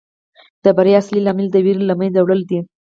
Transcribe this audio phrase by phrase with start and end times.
[0.63, 2.59] د بریا اصلي لامل د ویرې له منځه وړل دي.